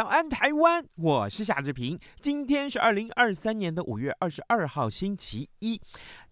[0.00, 0.82] 早安，台湾！
[0.94, 1.98] 我是夏志平。
[2.22, 5.78] 今天是二零二三年的五月二十二号，星期一。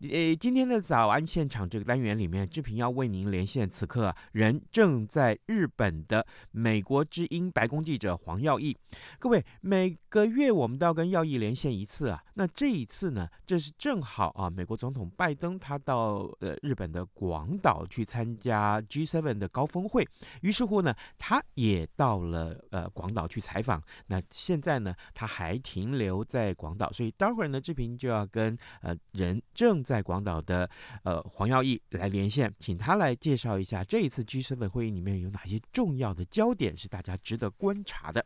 [0.01, 8.75] 呃，今天的早安现场这个单元里面，志平要为您连线此刻人正在日本的美国之音白宫记者黄耀毅。
[9.19, 12.25] 各位，每个月我们都要跟耀毅连线一次啊。
[12.33, 20.09] 那这一次呢，这是正好啊，美国总统拜登他到呃日本的广岛去参加 G7 的高峰会，
[20.41, 23.83] 于是乎呢，他也到了呃广岛去采采访。
[24.07, 29.83] 那现在呢，他还停留在广岛，所以待会儿呢，志平就要跟呃人正。
[29.89, 30.69] 在广岛的
[31.03, 38.23] 呃黄耀毅来连线，请他来介绍一下这一次 G7 会议里面有哪些重要的焦点是大家值得观察的。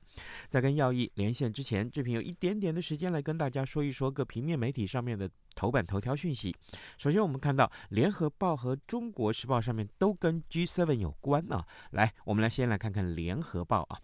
[0.48, 6.54] 在跟耀毅连线之前，志平有一点点的时间来跟大家说一说各平面媒体上面的头版头条讯息。
[6.98, 11.64] 首先，我们看到《联合报》和《中国时报》上面都跟 G7 有关啊。
[11.90, 14.00] 来，我们来先来看看《联合报》啊，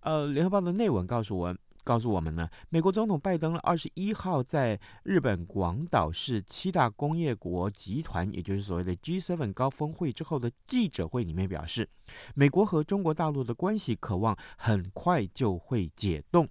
[0.00, 1.56] 呃，《联合报》的内文告诉我。
[1.86, 11.88] 告诉我们呢，美国总统拜登二十一号在日本广岛市七大工业国集团，也就是所谓的 G7 高峰会之后的记者会里面表示，
[12.34, 16.48] 美国和中国大陆的关系渴望很快就会解冻。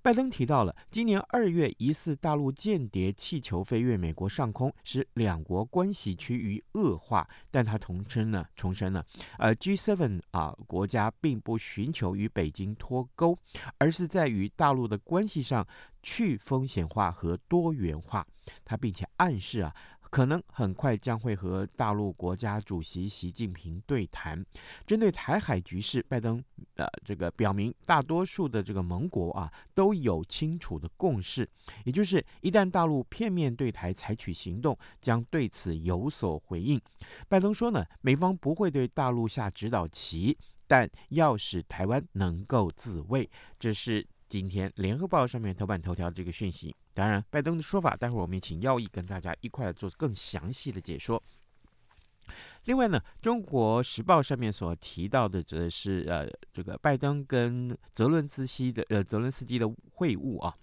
[0.00, 9.04] 拜登提到了今年二月疑似大陆间谍气球飞越美国上空，使两国关系趋于恶化，但他重申呢，重申了，
[9.38, 13.38] 呃，G7 啊国家并不寻求与北京脱钩，
[13.76, 14.70] 而是在于大。
[14.70, 15.66] 大陆的关系上
[16.00, 18.24] 去风险化和多元化，
[18.64, 19.74] 他并且暗示啊，
[20.10, 24.44] 可能很快将会和大陆国家主席习近平对谈。
[24.84, 26.42] 针对台海局势，拜登
[26.74, 31.48] 呃这个表明，大多数的这个盟国啊都有清楚的共识，
[31.84, 36.80] 也就是一旦大陆片面对台采取行动，将对此有所回应。
[37.28, 44.06] 拜登说呢，美方不会对大陆下指导棋，但要使台湾能够自卫，这是。
[44.30, 51.20] 今天联合报上面头版头条这个讯息，当然拜登的说法，待会儿我们也请耀义跟大家一块来做更详细的解说。
[52.64, 60.54] 另外呢，《中国时报》上面所提到的则是呃，这个拜登跟泽伦斯基的呃泽伦斯基的会晤啊，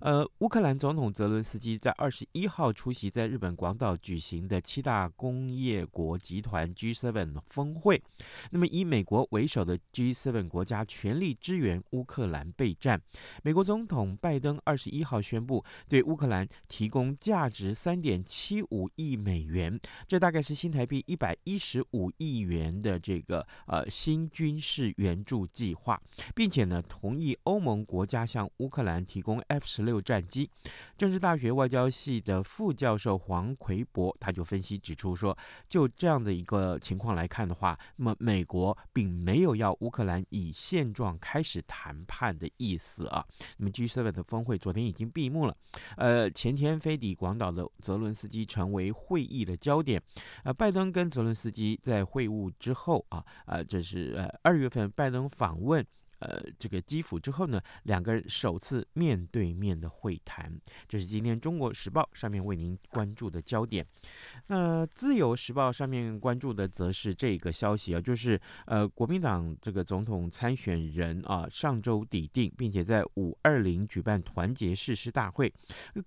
[0.00, 8.02] 呃，乌克兰总统泽伦斯基在二十一号出席在日本广岛举行的七大工业国集团 G7 峰会。
[8.50, 13.00] 那么以美国为首的 G7 国家全力支援乌克兰备战。
[13.44, 19.78] 美国总统拜登二十一号宣布对乌克兰提供价值三点七五亿美元，
[20.08, 21.38] 这大概是新台币一百。
[21.44, 26.00] 一十五亿元的这个呃新军事援助计划，
[26.34, 30.48] 并且呢同意欧盟国家向乌克兰提供 F 十六战机。
[30.96, 35.36] 政治大学外交系的副教授黄奎博他就分析指出说，
[35.68, 43.22] 就这样的一个情况来看的话，那么美国并没有要乌克兰以现状开始谈判的意思啊。
[43.58, 45.56] 那么 G7 的峰会昨天已经闭幕了，
[45.98, 50.02] 呃前天飞抵广岛的泽伦斯基成为会议的焦点，
[50.44, 51.33] 呃拜登跟泽伦。
[51.34, 55.84] 司机在会晤之后啊，啊，这是呃二月份拜登访问
[56.24, 60.52] 呃这个基辅之后呢，两个人首次面对面的会谈，
[60.88, 63.86] 这是今天《中国时报》上面为您关注的焦点。
[64.46, 75.52] 那《自由时报》上面关注的则是这个消息啊，就是呃国民党这个总统参选人啊上周抵定，并且在五二零举办团结誓师大会，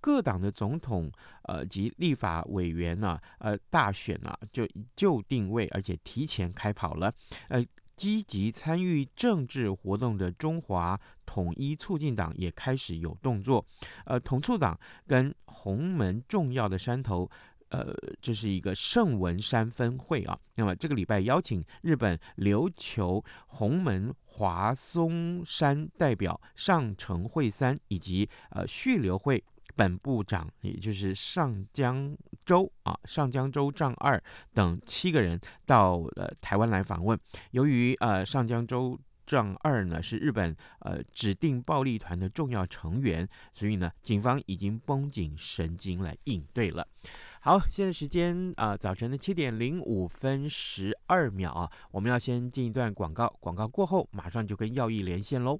[0.01, 1.11] 各党的总统。
[1.43, 4.67] 呃，及立法委员呢、呃，大选啊，就
[4.97, 7.09] 就定位，而且提前开跑了。
[7.47, 7.65] 呃，
[7.97, 13.65] 积极参与政治活动的中华统一促进党也开始有动作。
[14.05, 17.29] 呃，统促党跟洪门重要的山头，
[17.69, 20.39] 呃，这是一个圣文山分会啊。
[20.55, 29.43] 那么这个礼拜邀请日本琉球洪门华松山代表上城会三以及呃续留会。
[29.77, 34.21] 本部长，也就是上江州啊，上江州丈二
[34.53, 37.17] 等七个人到了台湾来访问。
[37.51, 46.87] 由于呃上江州丈二呢是日本呃指定暴力团的重要成员，所以呢，警方已经绷紧神经来应对了。
[47.41, 55.59] 好，现在时间啊、呃，早晨的七点零五分十二秒啊，我们要先进一段广告，广告过后马上就跟耀毅连线喽。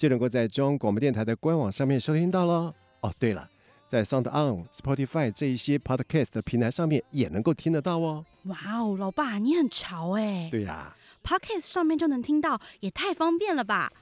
[0.00, 2.72] 就能够在中央广播电台的官网上面收听到喽。
[3.02, 3.46] 哦，对了，
[3.86, 8.24] 在 Sound On、Spotify 这一些 Podcast 的平台上面也能够听得到哦。
[8.44, 10.48] 哇哦，老爸你很潮哎！
[10.50, 13.92] 对呀、啊，Podcast 上面就能听到，也太方便了吧？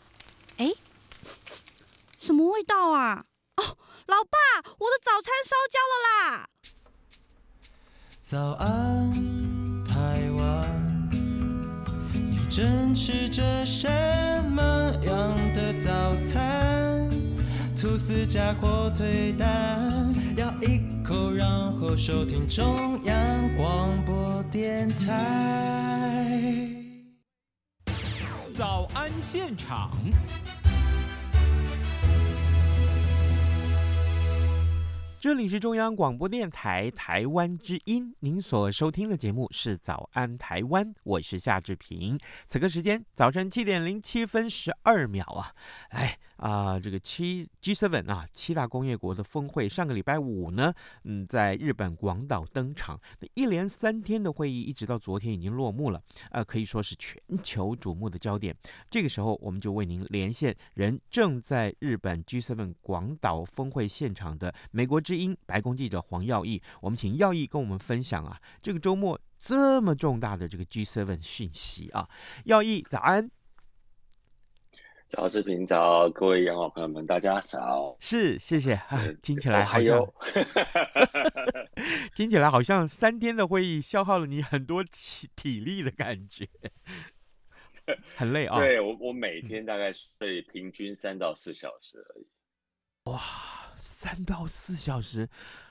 [0.58, 0.70] 哎，
[2.20, 3.24] 什么味道啊？
[3.56, 3.64] 哦，
[4.06, 4.38] 老爸，
[4.78, 6.48] 我的早餐烧焦了啦！
[8.22, 9.10] 早安，
[9.84, 11.10] 台湾，
[12.12, 13.88] 你正吃着什
[14.52, 14.87] 么
[17.98, 21.48] 吐司加火腿蛋，咬一口，然
[21.80, 26.30] 后收听中央广播电台。
[28.54, 29.90] 早安现场。
[35.18, 42.16] 这里是中央广播电台台湾之音，您所收听的节目是《早安台湾》，我是夏志平。
[42.46, 45.50] 此刻时间早晨七点零七分十二秒啊，
[45.90, 46.16] 来。
[46.38, 50.72] 啊、这个七 G7 啊，七大工业国的峰会上个礼拜五呢，
[51.04, 52.98] 嗯，在日本广岛登场。
[53.20, 56.00] 那一连三天的会议，一直到昨天已经落幕了，
[56.30, 58.56] 呃，可以说是全球瞩目的焦点。
[58.88, 66.62] 这个时候，我们就为您连线人正在日本 G7 广岛峰会现场的美国之音白宫记者黄耀毅。
[66.80, 72.08] 我们请耀毅跟我们分享啊，这个周末这么重大的这个 G7 讯息啊，
[72.44, 73.28] 耀毅早安。
[75.08, 77.96] 早，视频早，各位养老朋友们，大家早。
[77.98, 78.74] 是，谢谢。
[78.74, 80.06] 啊、听起来好像，
[82.14, 86.46] 听起来好像三天的会议消耗了你很多体体力的感觉，
[88.16, 88.58] 很累啊。
[88.58, 92.26] 对，我，我每天大概睡平均三到四小时而已。
[93.04, 93.18] 哇，
[93.78, 95.26] 三到四小时。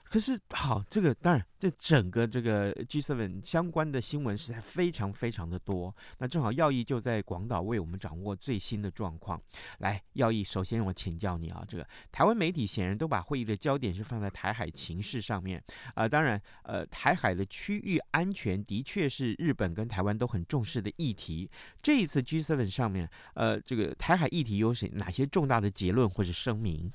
[0.09, 5.94] 可是好，这个当然，这整个这个 G7 相关的新闻实在非常非常的多。
[6.18, 9.42] 那正好耀义就在广岛为我们掌握最新的状况。
[9.80, 16.10] 来，耀义，首先我请教你啊，这个台湾媒体显然都把会议的焦点是放在台海情势上面啊、呃。
[16.10, 21.50] 当然，呃，台海的区域安全的确是日本跟台湾都很重视的议题。
[21.81, 26.92] 这一次 G7 上面，呃，这个台海议题有哪哪些重大的结论或者声明？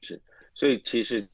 [0.00, 0.20] 是，
[0.54, 1.28] 所以其实。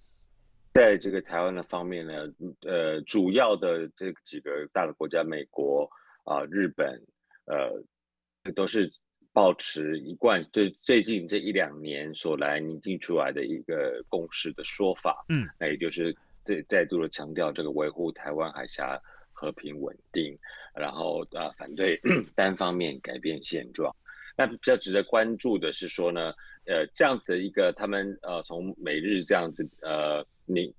[0.73, 5.88] 在这个台湾的方面呢，呃，主要的这几个大的国家，美国
[6.25, 7.00] 啊、呃、日本，
[7.45, 8.91] 呃，都是
[9.33, 18.99] 保持一贯对最近这一两年所来拟定出来的一个共识的说法，嗯，那也就是再再度的强调这个维护台湾海峡
[19.33, 20.38] 和平稳定，
[20.75, 22.00] 然后啊、呃、反对
[22.35, 23.95] 单方面改变现状。
[24.35, 26.33] 那比较值得关注的是说呢，
[26.66, 30.25] 呃，这样子的一个他们呃从美日这样子呃。
[30.45, 30.75] 你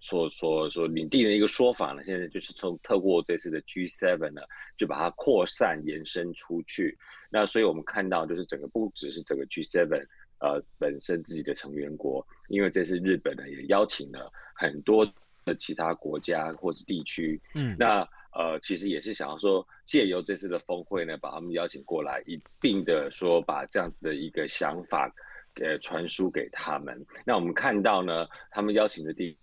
[0.00, 4.40] 所所所领地的一个说法呢，现在就是从透过这次的 G7 呢，
[4.76, 6.96] 就把它扩散延伸出去。
[7.28, 9.88] 那所以我们看到，就是整个不只是整个 G7
[10.38, 15.04] 呃本身自己的成员国，因为这次日本呢也邀请了很多
[15.44, 25.12] 的其他国家或是地区，嗯，那呃其实也是想要说借由这次的峰会呢，把他们邀请过来，一并的说把这样子的一个想法。
[25.60, 27.04] 呃，传输给他们。
[27.26, 29.36] 那我们看到呢，他们邀请的地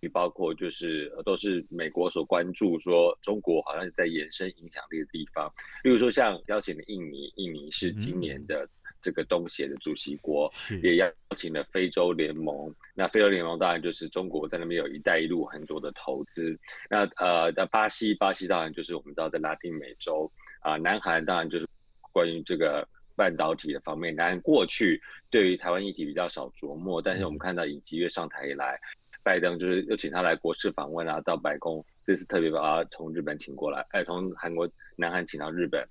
[0.00, 5.50] 域包括就是都是美国所关注，说中国好像是在延伸影响力的地方。
[5.82, 8.68] 例如说，像邀请的印尼，印尼是今年的
[9.00, 12.74] 这个东协的主席国，嗯、也邀请了非洲联盟。
[12.94, 16.58] 那非洲联盟当然就是中国在那边有一带一路很多的投资。
[16.88, 20.78] 那呃，那巴西，巴西当然就是我们知道在拉丁美洲啊、呃。
[20.78, 21.66] 南韩当然就是
[22.12, 22.86] 关于这个。
[23.18, 25.00] 半导体的方面，南韩过去
[25.30, 28.78] 对于台湾议题比较少琢磨，但是我们看到尹锡悦上台以来，
[29.22, 35.82] 拜登就是又请他来国事访问啊，到白宫，这次特别把他从日本请过来，哎，从韩国南韩请到日本，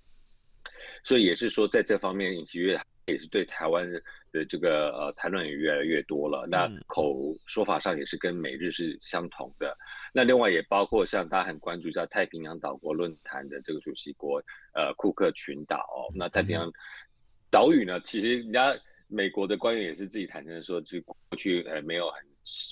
[1.03, 3.87] 所以也是说在这方面，尹锡悦也是对台湾
[4.31, 9.77] 的这个呃谈论也越来越多了，那口说法上也是跟美日是相同的。
[10.13, 14.41] 那另外也包括像大家很关注叫太平洋岛国论坛的这个主席国，
[14.73, 16.11] 呃，库克群岛，哦。
[16.15, 16.71] 那太平洋。
[17.51, 18.75] 岛屿呢，其实人家
[19.07, 22.21] 美国的官员也是自己坦诚说，就过去呃没有很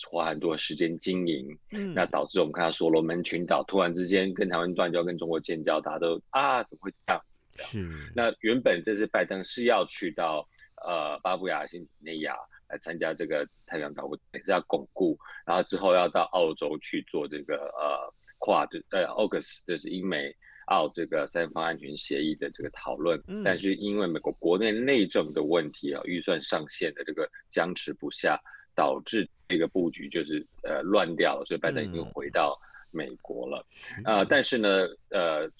[0.10, 7.33] 花很多时间经营，嗯，那导致我们看到所罗门群岛突然之间跟台湾断交，跟中国建交，大家都啊怎么会这样子？
[7.60, 8.12] 是。
[8.16, 10.48] 那原本这次拜登是要去到
[10.86, 12.36] 呃巴布亚新几内亚
[12.70, 20.36] 来参加这个太平洋岛国，也是要巩固，然后之后要到澳洲去做这个呃跨的呃 AUKUS 就是英美。
[20.68, 28.40] 澳这个三方安全协议的这个讨论，嗯，但是因为美国国内内政的问题啊，预算上限的这个僵持不下，
[28.74, 32.58] 导致这个布局就是呃乱掉了，所以拜登已经回到
[32.92, 33.68] 美国了，
[34.06, 35.52] 啊、但是呢，呃，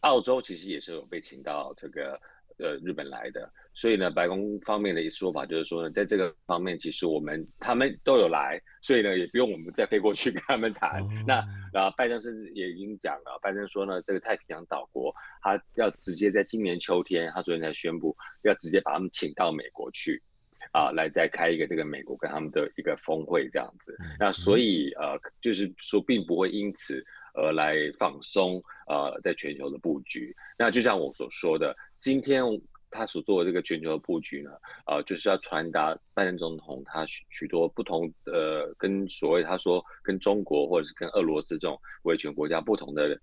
[0.00, 2.20] 澳洲其实也是有被请到这个。
[2.58, 11.02] 呃，日本来的，所以呢，白宫方面的一说法就是说呢，在这个方面，其实我们他们都有来，所以呢，也不用我们再飞过去 跟他们谈。
[11.02, 20.22] 哦、那然后拜登甚至也已经讲了，拜登说呢，这个太平洋岛国，他要直接在今年秋天，他昨天才宣布，要直接把他们请到美国去，
[20.72, 23.94] 啊，来再开一个这个美国跟他们的一个峰会这样子。
[24.00, 27.04] 嗯、那所以呃，就是说，并不会因此
[27.36, 30.34] 而来放松呃，在全球的布局。
[30.58, 31.76] 那就像我所说的。
[31.98, 32.42] 今天
[32.90, 34.50] 他所做的这个全球的布局呢，
[34.86, 43.18] 呃，就是要传达拜登总统他许许多不同呃跟所谓他说跟中国或者是跟俄罗斯这种威权国家不同的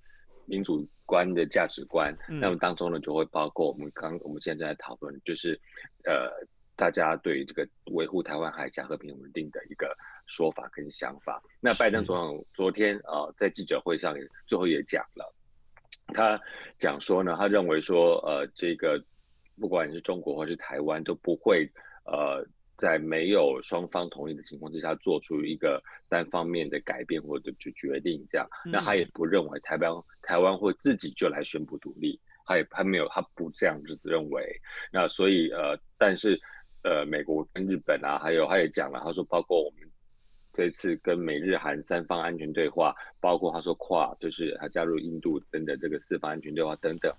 [0.46, 2.14] 民主观的价值观。
[2.28, 5.58] 嗯、那么当中呢，就会包括我们刚我们现在在讨论，就是
[6.04, 6.30] 呃，
[6.76, 11.42] 大家对这个维护台湾海峡和平稳定的一个说法跟想法。
[11.60, 15.34] 那拜登总统昨天啊、呃，在记者会上也最后也讲了。
[16.08, 16.40] 他
[16.78, 19.02] 讲说呢，他认为说，呃，这个
[19.60, 21.70] 不管是中国或是台湾都不会，
[22.06, 28.48] 呃，在没有双方同意的情况之下做出一个单方面的改变或者就决定这样。
[28.66, 34.60] 那他也不认为台湾台湾会自己就来宣布独立，他也他没有他不这样子认为。
[34.92, 36.40] 那所以呃，但是
[36.84, 39.90] 呃，美国跟日本啊，还有他也讲了，他说包括我们。
[40.56, 47.12] 这次跟美日韩三方安全对话，包括他说跨，就是他加入印度等等这个四方安全对话等等。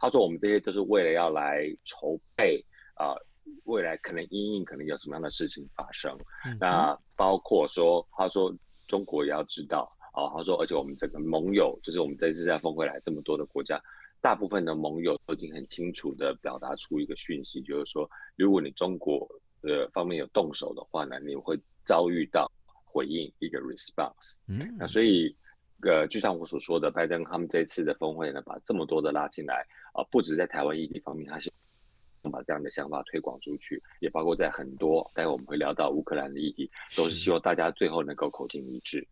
[0.00, 2.60] 他说我们这些都是为了要来筹备
[2.94, 3.22] 啊、呃，
[3.66, 6.12] 未来可能因应可能有什么样的事情发生。
[6.44, 8.52] 嗯、那包括说，他说
[8.88, 13.80] 中国也要知道啊、呃，他说而且我们整个盟友，就是我们这次在峰会来这么多的国家，
[14.22, 19.28] 大部分的盟友都已经很清楚的表达出一个讯息，就是说，如果你中国
[19.60, 22.50] 的方面有动手的话呢，你会遭遇到。
[22.94, 25.34] 回应一个 response，嗯，那所以，
[25.80, 31.50] 呃，就像我所说的，拜登他们这次的峰会呢，把这么多的拉进来，啊、呃，不止在台湾议题方面，他是。
[32.32, 39.06] 把这样的想法推广出去，也包括在很多，待会我们会聊到乌克兰的议题，都是希望大家最后能够口径一致。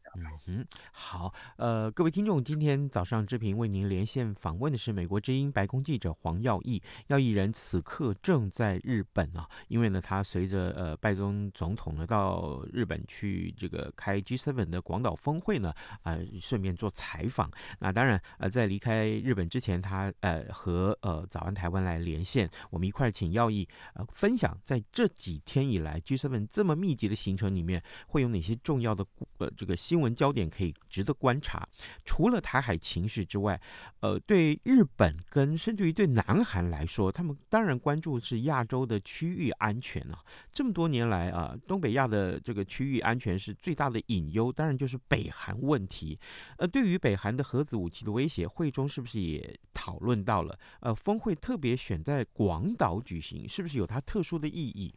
[0.47, 15.71] 嗯，好，呃，各位听众，今天早上志平为您连线访问的是美国之音白宫记者黄耀义，耀义人此刻正在日本啊，因为呢，他随着呃拜登总统呢到日本去这个开 G7 的广岛峰会呢，
[16.03, 17.51] 啊、呃，顺便做采访。
[17.79, 23.10] 那当然，呃，在离开日本之前，他呃和呃早安台湾来连线，我们一块。
[23.11, 29.05] 请耀义呃分享，在这几天以来 G7 这么密集的行程里面，会有哪些重要的
[29.39, 31.69] 呃这个新闻焦点可以值得观察？
[32.05, 33.61] 除了台海情势之外，
[34.01, 40.23] 呃，对日本跟甚至于对南韩来说，他们当然关注是亚洲的区域安全啊。
[40.53, 46.19] 这么多年来啊，东北亚的这个区域安全是最大的隐忧，当然就是北韩问题。
[46.59, 50.59] 呃，对于北韩的核子武器的威胁，会中是不是也讨论到了？
[50.81, 53.00] 呃，峰会特别选在广岛。
[53.01, 54.95] 举行是不是有它特殊的意义？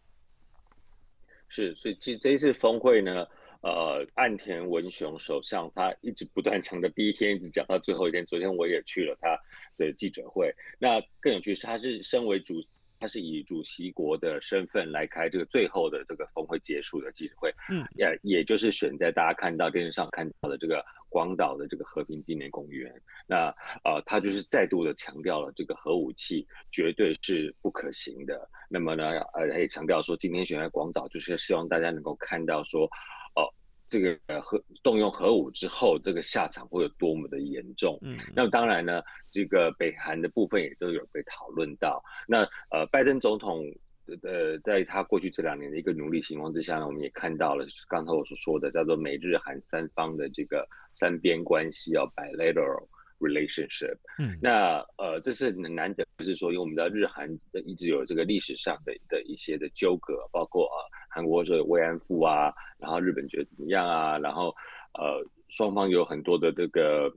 [1.50, 3.28] 是，所以其实这一次峰会呢，
[3.62, 8.26] 呃，岸田文雄首相他一直不断讲的，第一天一直讲到最后一天。
[8.26, 9.38] 昨天我也去了他
[9.78, 10.54] 的记者会。
[10.80, 12.64] 那更有趣是，他是身为主，
[13.00, 17.54] 他是以主席国的身份来开这个最后的这个峰会结束的记者会。
[17.70, 20.84] 嗯，也也就是选在大家看到电视上看到的这个。
[21.14, 22.92] 广岛的这个和平纪念公园，
[23.28, 23.54] 那
[23.84, 28.50] 呃，他就是再度的强调了这个核武器绝对是不可行的。
[28.68, 32.86] 那么呢，呃，他也强调说，今天选在广岛，就是希望大家能够看到说，
[33.36, 33.54] 哦、呃，
[33.88, 38.00] 这个呃核动用核武之后，这个下场会有多么的严重？
[38.02, 42.02] 嗯，那么当然呢，这个北韩的部分也都有被讨论到。
[42.28, 42.40] 那
[42.72, 43.64] 呃，拜登总统
[44.24, 52.88] 呃，在他过去这两年的一个努力情况之下呢，我们也看到了刚才我所说的叫做美日韩三方的这个三边关系哦，bilateral。
[53.20, 57.30] relationship，嗯，那呃，这是很难得，就是说，因为我们知道日韩
[57.66, 60.76] 一直有这个历史上的的一些的纠葛，包括啊，
[61.10, 64.54] 韩国说慰安妇啊，然后日本觉得怎么样啊，然后
[65.00, 67.10] 呃，双方有很多的这个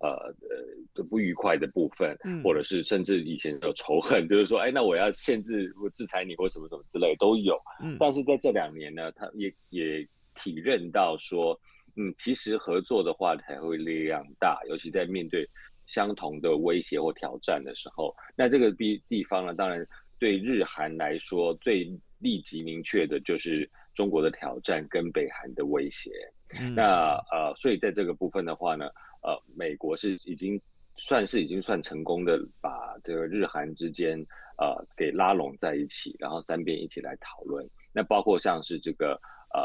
[0.00, 0.56] 呃呃
[0.94, 11.58] 的不愉快的部分，嗯，或者是甚至以前有仇恨， 就是说，哎，那我要限制或制裁你或什么什么之类都有，嗯，但是在这两年呢，他也也体认到说。
[11.96, 15.44] 嗯，其实合作的话才会力量大，尤其在面对
[15.86, 18.14] 相同的威胁或挑战的时候。
[18.36, 19.84] 那这个地地方呢，当然
[20.16, 26.12] 对日韩来说最立即明确的就是中国的挑战跟北韩的威胁。
[26.60, 28.88] 嗯、那呃，所以在这个部分的话呢，
[29.22, 30.60] 呃，美国是已经
[30.96, 34.18] 算是已经算成功的把这个日韩之间
[34.58, 37.68] 呃给拉拢在一起，然后三边一起来讨论。
[37.92, 39.20] 那包括像是这个
[39.54, 39.60] 呃。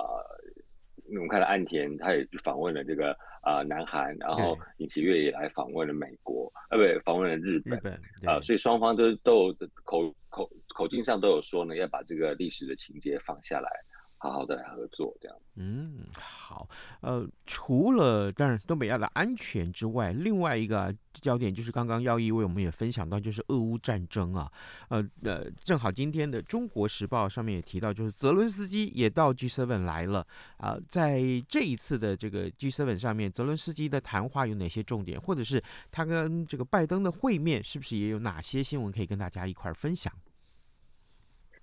[1.08, 7.78] 我们看到岸田，他也访问了这个啊、呃、南韩，然后尹锡悦也来访问了美国，呃，不，访问了日本，
[8.26, 13.70] 啊、呃，所以双方都都有口口口径上都有说呢，要把这个历史的情节放下来。
[14.17, 15.38] 好好的合作，这样。
[15.57, 16.67] 嗯，好。
[17.01, 24.51] 呃，除了当然东北亚的安全之外，另外一个焦点就是刚刚耀毅为我们也分享到，就是俄乌战争啊。
[24.89, 30.25] 呃呃，正好今天的《中国时报》上面也提到，就是泽伦斯基也到 G7 来了
[30.57, 40.12] 啊、在这一次的这个 G7 上面，泽伦斯基的谈话有哪些重点，或者是他跟这个拜登的会面，是不是也有哪些新闻可以跟大家一块儿分享？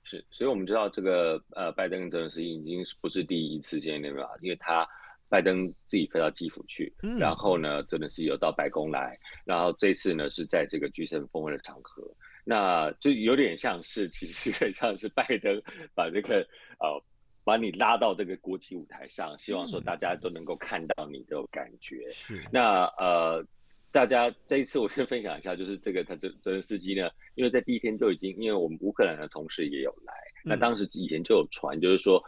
[0.05, 4.87] 是，所以我们知道这个呃，拜登跟泽连斯基已经不是第一次见面了，因为他
[5.29, 12.03] 拜登自己飞到基辅去，嗯、然后呢，泽连斯基有到白宫来，然后这次呢是在这个 G7 峰会的场合，
[12.45, 15.63] 那就有点像是，其实有点像是拜登
[15.95, 16.47] 把这个
[16.81, 17.03] 呃，
[17.45, 22.11] 把你拉到这个国际舞台上，希望说大家都能够看到你的感觉。
[22.11, 23.45] 是、嗯，那呃。
[23.93, 32.21] 大家这一次，我先分享一下，就是这个他这这个司机呢，因为在第一天就已经，因为我们乌克兰的同事也有来，那当时以前就有传，就是说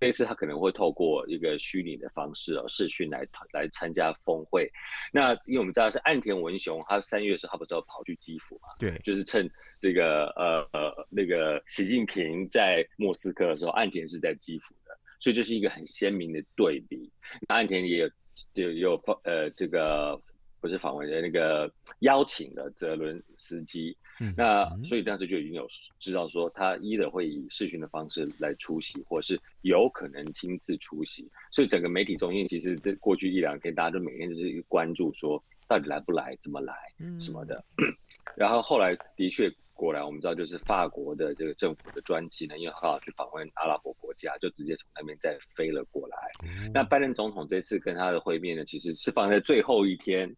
[0.00, 4.66] 这一次他可能会透过一个虚拟的方式哦，视讯来来参加峰会。
[5.12, 8.68] 那因为我们知道是岸田文雄，他三月的时候他不是要跑去基辅嘛？
[8.78, 9.46] 对，就是趁
[9.78, 17.12] 这个呃呃那个习近平在莫斯科的时候，岸田是在基辅的，所以这是一个很鲜明的对比。
[17.46, 18.10] 那岸田也有
[18.54, 20.18] 就有放呃这个。
[20.62, 25.66] 不是访问的那个邀请的泽伦斯基，嗯、那所以当时就已经有
[25.98, 31.28] 知道说他一的会以视讯的方式来出席，或是有可能亲自出席。
[31.50, 36.72] 所以整个媒体中心其实这过去一两天，大家都每天就是关注说到底来不来、怎么来、
[37.18, 37.64] 什么的。
[37.78, 37.92] 嗯、
[38.36, 46.16] 然后后来的确果然，我们知道就是法国的这个政府的专机呢，因为刚好去访问阿拉伯国家，就直接从那边再飞了过来。
[46.44, 50.32] 嗯、那拜登总统这次跟他的会面呢，其实是放在最后一天。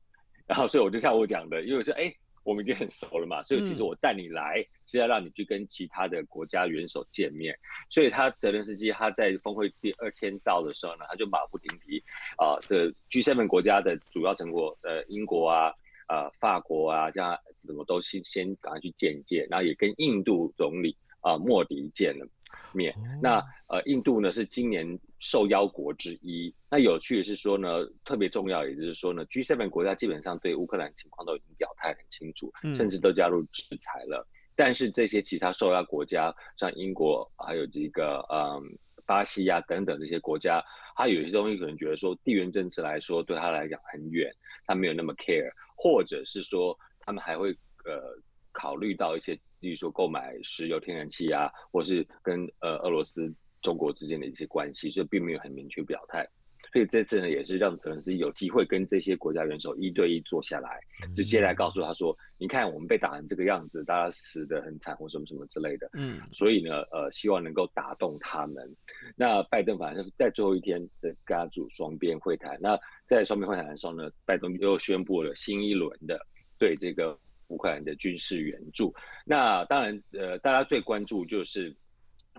[0.46, 7.59] 然后，所以我就像我讲的，因为我说，哎，我们已经很熟了嘛，所以其实我带你来是要让你去跟其他的国家元首见面。
[7.88, 11.98] 所以他泽连斯基他在峰会第二天到的时候呢，他就马不停蹄
[12.37, 15.72] 啊的 G7 国家的主要成果，呃，英国啊、
[16.07, 17.35] 啊、呃、法国啊，这样
[17.66, 22.26] 怎么都先先赶快去见一见，然后也跟印度总理啊、呃、莫迪见了
[22.73, 22.95] 面。
[23.23, 24.99] 那呃，印度呢是今年。
[25.21, 26.55] 受邀国之一。
[26.71, 34.21] 那有趣的是说呢，特别重要，也就是说呢，G7 国家基本上对乌克兰情况都已经表态很清楚，甚至都加入制裁了。
[34.21, 38.61] 嗯、但是这些其他受邀国家，像英国，还有这个嗯
[39.07, 40.62] 巴西啊等等这些国家，
[40.95, 44.31] 他有些东西可能觉得说地缘政治来说对他来讲很远，
[44.67, 47.49] 他没有那么 care，或者是说他们还会
[47.87, 48.14] 呃
[48.55, 53.31] 考虑到一些，例如说购买石油、天然气啊，或是跟呃俄罗斯。
[53.64, 56.23] 中国之间的一些关系，所以并没有很明确表态。
[56.71, 60.79] 所以这次呢，也是让泽连斯基有机会跟这些国家元首一对一坐下来，
[61.14, 68.71] 直接来告诉他说：“你看，我们被打成这个样子，大家死得很惨，或什么什么之类的。”嗯，所以呢，呃，希望能够打动他们。
[69.17, 72.59] 那拜登反正是在最后一天在跟他组双边会谈。
[72.61, 76.21] 那在双边会谈的时候呢，拜登又宣布了新一轮的
[76.59, 77.19] 对这个
[77.55, 78.93] 乌克兰的军事援助。
[79.25, 81.71] 那当然，呃，大家最关注就是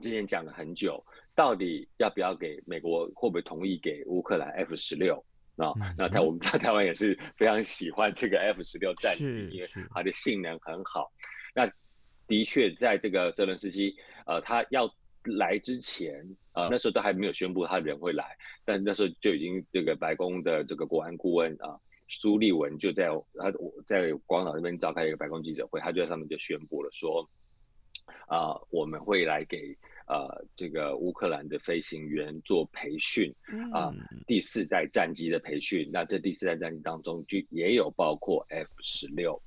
[0.02, 1.02] 之前讲了很久。
[1.38, 3.06] 到底要不要给美国？
[3.14, 5.16] 会不会同意给乌克兰 F 十六？
[5.58, 11.12] 啊，那台我们在台湾也是非常喜欢这个 F 十六战机，因为它的性能很好。
[11.54, 11.70] 那
[12.26, 13.94] 的确，在这个泽伦斯基，
[14.26, 14.90] 呃，他要
[15.38, 16.16] 来之前
[16.54, 18.26] 啊、呃，那时候都还没有宣布他人会来，
[18.64, 21.76] 但那时候就已经这个白宫的这个国安顾问啊，
[22.08, 27.28] 苏立文就在他我在广岛那边召开一个白宫记者会，他就在上面就宣布了说，
[28.28, 29.76] 啊、呃，我们会来给。
[30.08, 33.34] 呃，这个乌克兰的飞行员做培训
[33.74, 33.92] 啊，
[34.28, 35.90] 第四代战机的培训。
[35.92, 39.42] 那这第四代战机当中就也有包括 F 十六，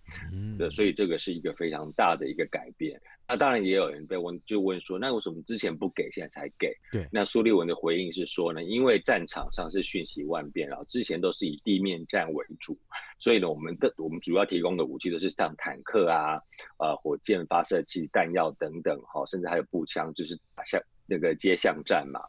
[0.59, 3.01] 对，所以这个是一个非常大的一个改变。
[3.29, 6.73] 那当然也有人被问，就问说，那为什么之前不给，现在才给？
[6.91, 7.07] 对。
[7.13, 12.77] 那苏利文的回应是说呢，因为战场上是瞬息万变，然后之前都是以地面战为主，
[13.19, 16.41] 所以呢，我们的我们主要提供的武器都是像坦克啊、
[16.79, 20.37] 呃火箭发射器、弹药等等，哈，甚至还有步枪，就是。
[20.59, 22.21] 打下那个街巷战嘛，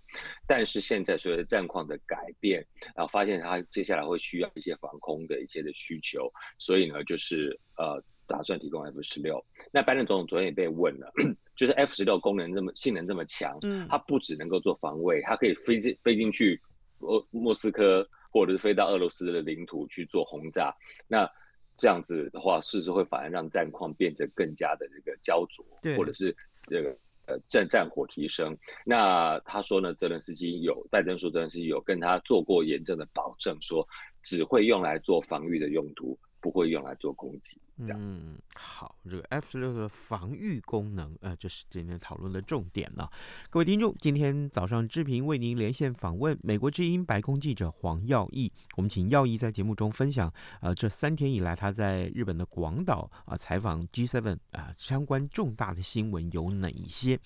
[0.45, 2.63] 但是现在随着战况的改变，
[2.95, 9.43] 然后发现他接下来会需要一些防空的一些的需求，所以呢，就是呃打算提供 F 十六。
[9.71, 11.12] 那拜登总统昨天也被问了，
[11.55, 16.60] 就是 F 十六功能这么性能这么强，嗯，它不只能够做防卫，它可以飞进飞进去
[16.97, 20.73] 莫莫斯科，或者是飞到俄罗斯的领土去做轰炸。
[21.08, 21.29] 那
[21.77, 26.36] 这样子的话，是不是会反而让战况变得更加的这个焦灼，对或者是
[26.67, 26.97] 这个？
[27.25, 28.58] 呃，战战火提升。
[28.84, 33.88] 那他说呢，泽连斯基有拜登说，泽连斯基有跟他做过严正的保证，说
[34.23, 36.17] 只会用来做防御的用途。
[36.41, 43.09] 不会用来做攻击，嗯，好，这个 F 十六的防御功能，呃，这是今天讨论的重点了。
[43.49, 57.17] 各位听众，今天早上志平为您连线访问美国之音白宫记者黄耀毅，我们请耀毅在节目中分享，呃，这三天以来他在日本的广岛啊采访 G7 啊相关重大的新闻有哪一些？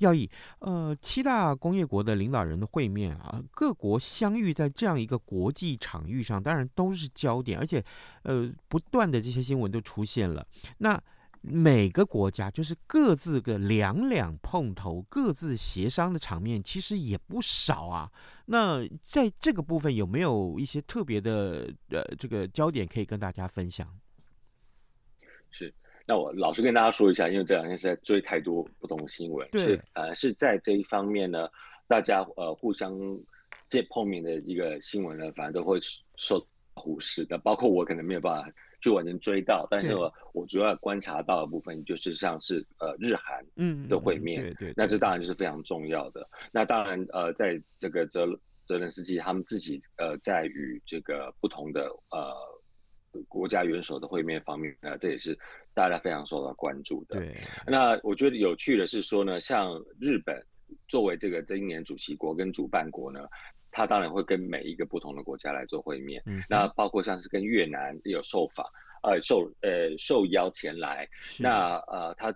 [0.00, 7.82] 耀毅，呃，七大工业国的领导人的会面啊，各国相遇在这样一个国际场域上，当然都是焦点，而且，
[8.24, 8.52] 呃。
[8.66, 10.46] 不断的这些新闻都出现了，
[10.78, 10.98] 那
[11.42, 18.10] 每个国家就是各自的两两碰头、各自协商的场面，其实也不少啊。
[18.46, 23.86] 那在这个部分有没有一些特别的呃这个焦点可以跟大家分享？
[25.50, 25.70] 是，
[26.06, 31.46] 那我老实跟大家说一下，因为这两天是在追太多不同的新闻，对是呃是在这一方面呢，
[31.86, 32.98] 大家呃互相
[33.68, 35.78] 见碰面的一个新闻呢，反正都会
[36.16, 36.42] 受。
[36.76, 38.50] 忽视的，包括我可能没有办法
[38.84, 46.28] 去完全追到，但是我我主要观察到的部分就是像是呃日韩嗯的会面，对对，那这当然就是非常重要的。
[46.52, 48.26] 那当然呃，在这个泽
[48.66, 55.34] 泽连斯基他们自己呃在与这个不同的呃国家元首的会面方面呢，这也是
[55.72, 57.18] 大家非常受到关注的。
[57.18, 60.38] 对，那我觉得有趣的是说呢，像日本
[60.88, 63.26] 作为这个今年主席国跟主办国呢。
[63.76, 68.64] 他当然会跟每一个不同的国家来做会面，嗯、那包括像是跟越南也有受访，
[69.02, 71.08] 呃，受呃受邀前来。
[71.40, 72.32] 那呃，他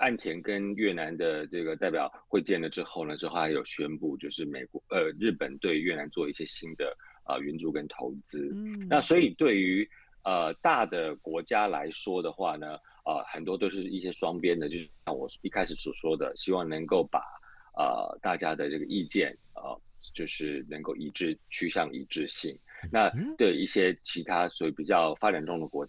[0.00, 8.50] 岸田跟越南的这个代表会见了之后呢，之后还有宣布，就是美国呃日本对越南做一些新的啊、呃、援助跟投资。
[8.54, 9.86] 嗯，那所以对于
[10.24, 17.20] 呃大的国家来说的话呢，呃很多都是一些双边的，就是像我一开始所说的，希望能够把
[17.76, 19.78] 呃大家的这个意见呃。
[20.14, 22.56] 就是能够一致趋向一致性。
[22.90, 25.86] 那对一些其他所谓比较发展中的国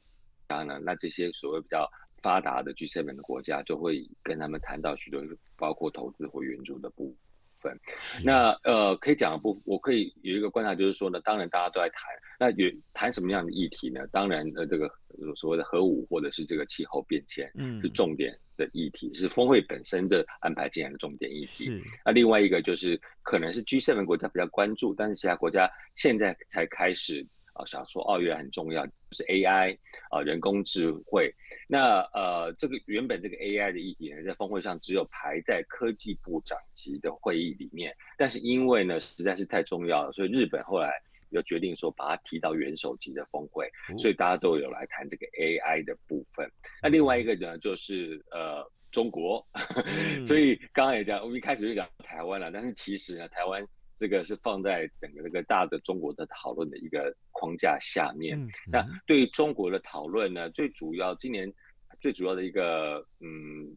[0.49, 1.89] 家呢，那这些所谓比较
[2.21, 5.21] 发达的 G7 的国家就会跟他们谈到许多
[5.57, 7.15] 包括投资或援助的部
[7.55, 7.75] 分。
[8.23, 12.09] 那呃，可以讲的部分，我可以有一个观察，就是说呢，当然大家都在谈，
[12.39, 14.05] 那有谈什么样的议题呢？
[14.11, 14.91] 当然呃，这个
[15.35, 18.37] 所谓的核武或者是这个气候变迁，嗯，是重点。
[18.57, 21.81] 的议题是峰会本身的安排进来的重点议题。
[22.05, 29.75] 那另外一个就是可能是 G7 国家比较关注，但是其他国家现在才开始啊、呃，想说哦，原来很重要，就是 AI
[30.09, 31.33] 啊、呃，人工智慧。
[31.67, 40.91] 那呃，这个原本这个 AI 的议题呢，在峰会上只有排在科技部长级的会议里面，但是因为呢实在是太重要了，所以日本后来。
[41.33, 46.49] 就决定说把它提到元首级的峰会，所以大家都有来谈这个 AI 的部分。
[46.81, 49.45] 那另外一个呢，就是呃中国，
[50.25, 53.65] 所以刚刚也讲，我们一开始就讲台湾了，但是其实呢，台湾
[53.97, 58.37] 这个是放在整个这个大的中国的讨论的一个框架下面。
[58.71, 61.51] 那对于中国的讨论呢，最主要今年
[61.99, 63.75] 最主要的一个嗯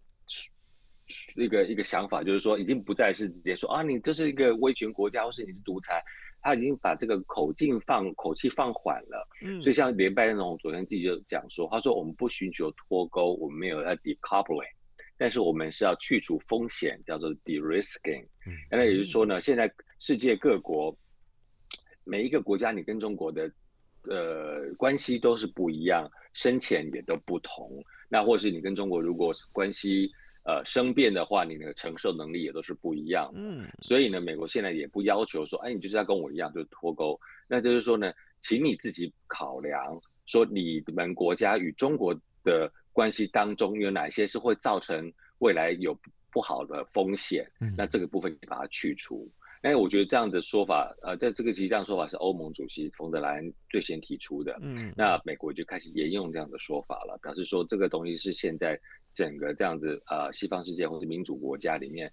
[1.36, 6.02] 一个一个想法就是说，已经不再是直接说啊，你这是一个威权国家，或是你是独裁。
[6.46, 14.70] 他已经把这个口径放口气放缓了，嗯，所以像连拜登总统昨天自己就讲说，他说我们不寻求脱钩，我们没有要 decoupling，
[15.18, 18.22] 但是我们是要去除风险，叫做 de-risking。
[18.46, 20.96] 嗯，那也就是说呢，现在世界各国
[22.04, 23.50] 每一个国家，你跟中国的
[24.02, 27.68] 呃关系都是不一样，深浅也都不同。
[28.08, 30.08] 那或是你跟中国如果是关系
[30.46, 33.30] 呃生变的话，你的承受能力也都是不一样。
[33.34, 37.18] 嗯，所以呢，美国现在也不要求说，哎，你就是要跟我一样，就是脱钩。
[37.48, 45.98] 那就是说呢，请你自己考量，说你们国家与中国的关系当中有哪些是会造成未来有
[46.30, 47.50] 不好的风险。
[47.60, 49.28] 嗯，那这个部分你把它去除。
[49.62, 54.56] 哎，我觉得这样的说法，呃，在这个其实这样说法是欧盟主席冯德莱恩最先提出的。
[54.60, 58.78] 嗯，那美国就开始沿用这样的说法了，表示说这个东西是现在
[59.16, 62.08] 整个这样子呃西方世界或者民主国家里面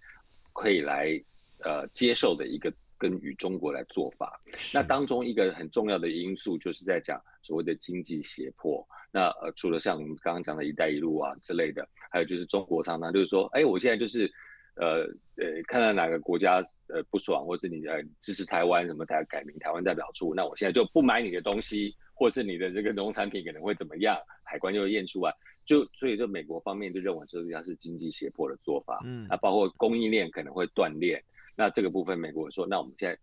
[0.53, 1.21] 可以来
[1.59, 4.41] 呃接受的一个跟与中国来做法。
[4.73, 8.83] 那当中一个很重要的因素就是在讲所谓的经济胁迫。
[9.11, 14.31] 那呃除了像我们刚刚讲的一带一路啊之类的，还有就是中国常常就是说，哎，我现在就是。
[14.75, 16.55] 呃呃，看到哪个国家
[16.87, 25.31] 呃不爽，或者你呃支持台湾什么台改名台湾代表处，那我现在就不买你的东西，或是你的这个农产品可能会怎么样，海关就会验出来，
[25.65, 31.23] 就所以就美国方面就认为这个是经济胁迫的做法，嗯，那包括供应链可能会断裂，
[31.56, 33.17] 那这个部分美国说，那我们现在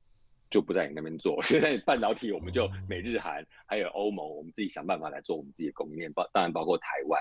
[0.50, 7.20] 就不在你那边做， 现在半导体我们就美日韩还有欧盟，我们自己想办法来做我们自己的供应链，包当然包括台湾，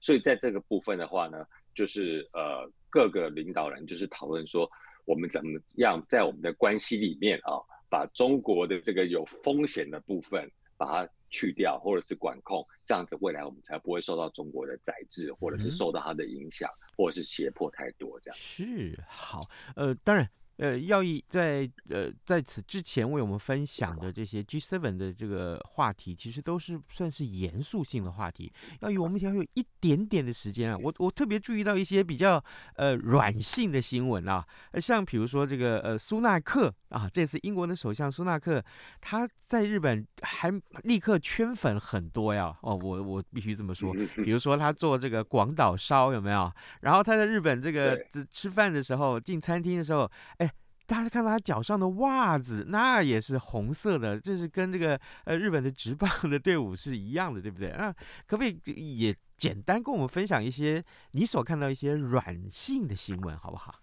[0.00, 2.70] 所以在这个部分的话呢，就是呃。
[2.90, 4.66] 各个领导人就是讨论说，
[5.04, 18.36] 我们怎么样在我们的关系里面啊，把中国的这个有风险的部分把它去掉，或者是管控，这样子未来我们才不会受到中国的宰制，或者是受到它的影响，或者是胁迫太多这样。
[18.36, 20.28] 是好，呃，当然。
[20.58, 28.52] 呃，耀毅在呃在此之前为我们分享的这些 G7 的这个话题，其实都是算是严肃性的话题。
[28.80, 32.42] 要以，我们想有一点点的时间啊，我我特别注意到一些比较
[32.74, 34.44] 呃软性的新闻啊，
[34.80, 38.62] 像比如说这个呃苏纳克啊，这次英国的首相苏纳克
[39.00, 42.52] 他在日本还立刻圈粉很多呀。
[42.62, 43.94] 哦，我我必须这么说，
[44.24, 46.52] 比如说他做这个广岛烧有没有？
[46.80, 47.96] 然后他在日本这个
[48.28, 50.47] 吃饭的时候进餐厅的时候，哎。
[50.88, 57.74] 大家看到他脚上的袜子，那也是红色的，就是跟这个呃日本的直棒的队伍是一样的，对不对？
[57.76, 57.92] 那
[58.26, 63.74] 可不可以也简单跟我们分享一些你所看到一些软性的新闻，好不好？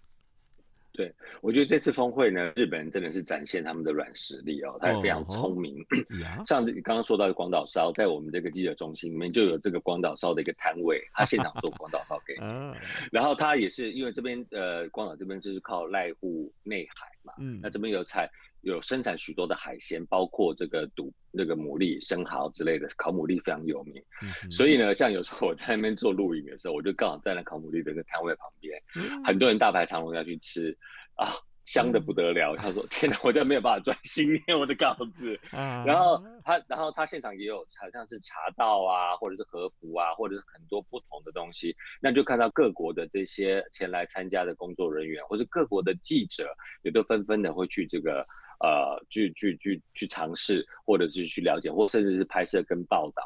[0.96, 5.76] 对，我觉得这次峰会呢，日本人真的是展现他们的软实力哦，他也非常聪明。
[6.38, 6.46] Oh.
[6.48, 12.74] 像你刚刚说到的广岛烧，在我们这个记者中心里面就有这个广岛烧的一个摊位，他现场做广岛烧给你。
[13.12, 18.30] 然后他也是因为这边呃，广岛这边就是靠濑户内海嘛，嗯，那这边有采
[18.62, 24.02] 有生产许多的海鲜，包括这个赌那个牡蛎、生蚝之类的，烤牡蛎非常有名。
[24.22, 30.76] 嗯、所以呢，像有时候我在那边做录影的时候，我就刚好站在烤牡蛎的那个摊位旁边，嗯、很多人大排长龙要去吃。
[31.16, 31.32] 啊，
[31.66, 32.54] 香的不得了！
[32.56, 35.38] 他说：“天哪，我真的没有办法专心念我的稿子。
[35.84, 41.74] ”然后他，然后他现场也有好像是茶道啊，或者是和服啊，或者是很多不同的东西。
[42.00, 46.48] 那就看到各国的这些前来参加的工作人员，或是各国的记者，
[46.82, 48.24] 也都纷纷的会去这个
[48.60, 53.22] 呃，去去去去尝试，或者是去了解，或甚至是拍摄跟报道。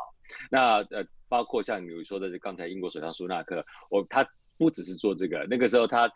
[0.50, 4.26] 那呃，包括像你说的刚才英国首相苏纳克，我他
[4.57, 6.11] 不只是做这个，那个时候他。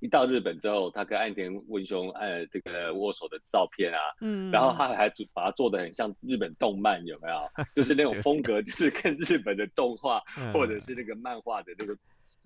[0.00, 7.36] 一到日本之后，他跟岸田文雄呃这个握手的照片啊，嗯，然后他还把它做的很像日本动漫，有没有？
[7.74, 10.18] 就是那种 风格，就是跟日本的动画
[10.54, 11.94] 或者是那个漫画的那个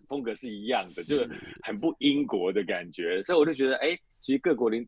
[0.08, 1.30] 风格是一样的，是就是
[1.62, 3.22] 很不英国的感觉。
[3.22, 4.84] 所以我就觉得，哎，其实各国人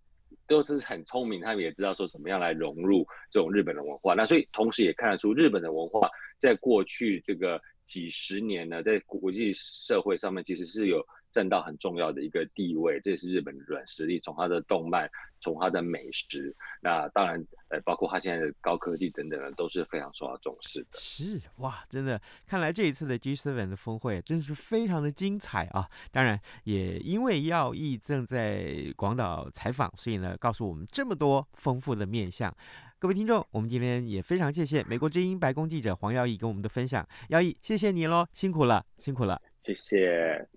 [0.49, 4.15] 都是很聪明，他们也知道说怎么样来融入这种日本的文化。
[4.15, 11.01] 那所以同时也看得出日本的文化在过去这个几十年呢，在国际社会上面其实是有。
[11.31, 14.19] 占到很重要的一个地位，这也是日本的软实力。
[14.21, 15.11] 从它的动漫，
[15.41, 20.99] 从它的美食，那当然，呃，包括它现在的高科技等等的，都是非常受到重视的。
[20.99, 25.89] 是哇，真的，看来这一次的 G7 的峰会真是非常的精彩啊！
[26.11, 32.55] 当然，也因为耀义正在广岛采访，所以呢，告诉我们这么多丰富的面相。
[32.99, 37.07] 各位听众，我们今天也非常谢谢美国之音白宫记者黄耀毅跟我们的分享。
[37.29, 40.49] 耀毅，谢谢你喽，辛苦了，辛苦了，谢谢。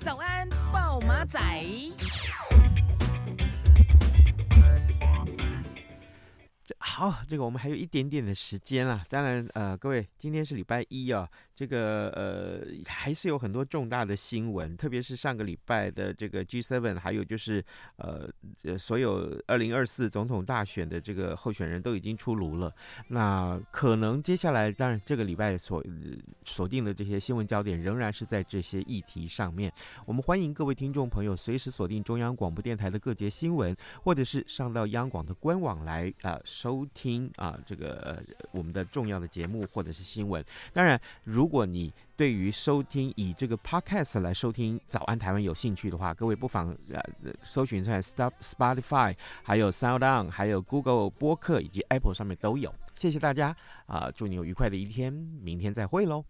[0.00, 1.40] 早安，暴马仔。
[6.78, 9.02] 好，这个我们还有一点点的时间啦。
[9.08, 11.28] 当然，呃，各位，今天是礼拜一哦。
[11.60, 17.62] 这个呃，还是有很多重大的新闻，特别是上个礼拜的这个 G7，还有就是
[17.96, 18.26] 呃，
[18.78, 22.74] 所有二零二四总统大选的这个候选人都已经出炉了。
[23.08, 25.84] 那可能接下来，当然这个礼拜所
[26.46, 29.70] 锁定的这些新闻焦点仍然是在这些议题上面。
[30.06, 40.42] 我们欢迎各位听众朋友随时锁定中央广播电台的各节新闻，或者是上到央广的官网来啊、收听啊这个、我们的重要的节目或者是新闻。
[40.72, 47.02] 当然，如如果你对于收听以这个 podcast 来收听《早安台湾》有兴趣的话，各位不妨呃
[47.42, 52.72] 搜寻在 Stop Spotify，还有 Sound On，还有 Google 播客以及 Apple 上面都有。
[52.94, 56.24] 谢谢大家啊、祝你有愉快的一天，明天再会喽。